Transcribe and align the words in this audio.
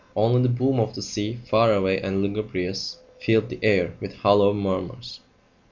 Only 0.15 0.41
the 0.41 0.49
boom 0.49 0.79
of 0.79 0.95
the 0.95 1.03
sea, 1.03 1.37
far 1.47 1.71
away 1.71 2.01
and 2.01 2.23
lugubrious, 2.23 2.97
filled 3.19 3.49
the 3.49 3.59
air 3.61 3.95
with 3.99 4.15
hollow 4.15 4.51
murmurs. 4.51 5.19